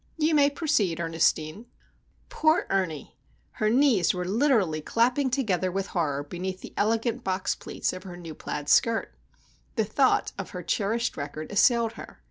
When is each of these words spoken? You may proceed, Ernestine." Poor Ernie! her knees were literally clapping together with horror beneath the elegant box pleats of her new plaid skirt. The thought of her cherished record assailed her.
You 0.17 0.33
may 0.33 0.49
proceed, 0.49 0.99
Ernestine." 0.99 1.67
Poor 2.29 2.65
Ernie! 2.71 3.19
her 3.61 3.69
knees 3.69 4.15
were 4.15 4.25
literally 4.25 4.81
clapping 4.81 5.29
together 5.29 5.71
with 5.71 5.85
horror 5.93 6.23
beneath 6.23 6.61
the 6.61 6.73
elegant 6.75 7.23
box 7.23 7.53
pleats 7.53 7.93
of 7.93 8.01
her 8.01 8.17
new 8.17 8.33
plaid 8.33 8.67
skirt. 8.67 9.13
The 9.75 9.85
thought 9.85 10.31
of 10.39 10.49
her 10.57 10.63
cherished 10.63 11.17
record 11.17 11.51
assailed 11.51 11.93
her. 11.93 12.19